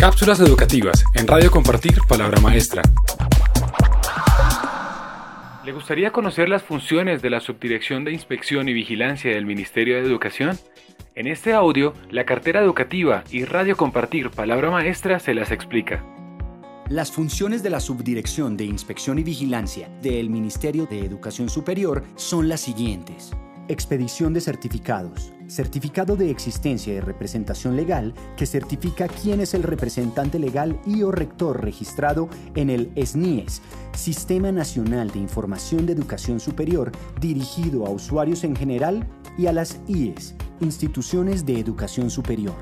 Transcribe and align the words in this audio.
Cápsulas 0.00 0.38
educativas 0.38 1.04
en 1.14 1.26
Radio 1.26 1.50
Compartir 1.50 1.98
Palabra 2.08 2.40
Maestra. 2.40 2.82
¿Le 5.64 5.72
gustaría 5.72 6.12
conocer 6.12 6.48
las 6.48 6.62
funciones 6.62 7.20
de 7.20 7.30
la 7.30 7.40
Subdirección 7.40 8.04
de 8.04 8.12
Inspección 8.12 8.68
y 8.68 8.74
Vigilancia 8.74 9.34
del 9.34 9.44
Ministerio 9.44 9.96
de 9.96 10.02
Educación? 10.02 10.56
En 11.16 11.26
este 11.26 11.52
audio, 11.52 11.94
la 12.12 12.24
cartera 12.24 12.60
educativa 12.60 13.24
y 13.32 13.44
Radio 13.44 13.76
Compartir 13.76 14.30
Palabra 14.30 14.70
Maestra 14.70 15.18
se 15.18 15.34
las 15.34 15.50
explica. 15.50 16.04
Las 16.88 17.10
funciones 17.10 17.64
de 17.64 17.70
la 17.70 17.80
Subdirección 17.80 18.56
de 18.56 18.66
Inspección 18.66 19.18
y 19.18 19.24
Vigilancia 19.24 19.88
del 20.00 20.30
Ministerio 20.30 20.86
de 20.86 21.00
Educación 21.00 21.48
Superior 21.48 22.04
son 22.14 22.48
las 22.48 22.60
siguientes. 22.60 23.32
Expedición 23.66 24.32
de 24.32 24.42
certificados. 24.42 25.32
Certificado 25.48 26.14
de 26.14 26.30
existencia 26.30 26.92
y 26.92 27.00
representación 27.00 27.74
legal 27.74 28.12
que 28.36 28.44
certifica 28.44 29.08
quién 29.08 29.40
es 29.40 29.54
el 29.54 29.62
representante 29.62 30.38
legal 30.38 30.78
y 30.84 31.02
o 31.02 31.10
rector 31.10 31.64
registrado 31.64 32.28
en 32.54 32.68
el 32.68 32.92
SNIES, 32.94 33.62
Sistema 33.96 34.52
Nacional 34.52 35.10
de 35.10 35.20
Información 35.20 35.86
de 35.86 35.94
Educación 35.94 36.38
Superior, 36.38 36.92
dirigido 37.18 37.86
a 37.86 37.90
usuarios 37.90 38.44
en 38.44 38.54
general 38.54 39.08
y 39.38 39.46
a 39.46 39.54
las 39.54 39.80
IES, 39.88 40.34
Instituciones 40.60 41.46
de 41.46 41.58
Educación 41.58 42.10
Superior. 42.10 42.56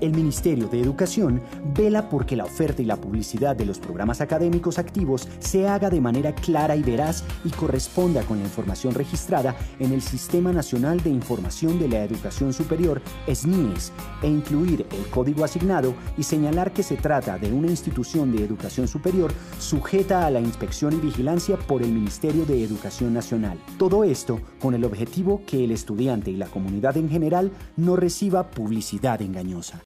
el 0.00 0.12
Ministerio 0.12 0.68
de 0.68 0.80
Educación 0.80 1.42
vela 1.74 2.08
porque 2.08 2.36
la 2.36 2.44
oferta 2.44 2.82
y 2.82 2.84
la 2.84 2.96
publicidad 2.96 3.56
de 3.56 3.66
los 3.66 3.78
programas 3.78 4.20
académicos 4.20 4.78
activos 4.78 5.28
se 5.38 5.68
haga 5.68 5.90
de 5.90 6.00
manera 6.00 6.34
clara 6.34 6.76
y 6.76 6.82
veraz 6.82 7.24
y 7.44 7.50
corresponda 7.50 8.22
con 8.22 8.38
la 8.38 8.44
información 8.44 8.94
registrada 8.94 9.56
en 9.78 9.92
el 9.92 10.02
Sistema 10.02 10.52
Nacional 10.52 11.02
de 11.02 11.10
Información 11.10 11.78
de 11.78 11.88
la 11.88 12.04
Educación 12.04 12.52
Superior, 12.52 13.00
SNIES, 13.32 13.92
e 14.22 14.28
incluir 14.28 14.86
el 14.90 15.06
código 15.10 15.44
asignado 15.44 15.94
y 16.16 16.22
señalar 16.22 16.72
que 16.72 16.82
se 16.82 16.96
trata 16.96 17.38
de 17.38 17.52
una 17.52 17.68
institución 17.68 18.32
de 18.32 18.44
educación 18.44 18.88
superior 18.88 19.32
sujeta 19.58 20.26
a 20.26 20.30
la 20.30 20.40
inspección 20.40 20.94
y 20.94 20.96
vigilancia 20.96 21.56
por 21.56 21.82
el 21.82 21.92
Ministerio 21.92 22.44
de 22.44 22.62
Educación 22.62 23.14
Nacional. 23.14 23.58
Todo 23.78 24.04
esto 24.04 24.40
con 24.60 24.74
el 24.74 24.84
objetivo 24.84 25.42
que 25.46 25.64
el 25.64 25.70
estudiante 25.70 26.30
y 26.30 26.36
la 26.36 26.46
comunidad 26.46 26.96
en 26.96 27.08
general 27.08 27.52
no 27.76 27.96
reciba 27.96 28.50
publicidad 28.50 29.22
engañosa. 29.22 29.85